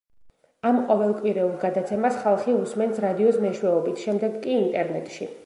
ამ 0.69 0.77
ყოველკვირეულ 0.91 1.51
გადაცემას 1.63 2.17
ხალხი 2.23 2.57
უსმენს 2.63 3.03
რადიოს 3.07 3.39
მეშვეობით, 3.45 4.03
შემდეგ 4.07 4.43
კი 4.49 4.59
ინტერნეტში. 4.65 5.35